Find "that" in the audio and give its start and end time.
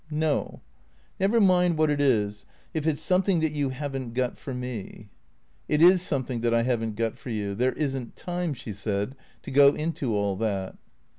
3.41-3.51, 6.41-6.55, 10.37-10.75